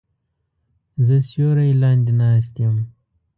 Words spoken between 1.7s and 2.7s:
لاندې ناست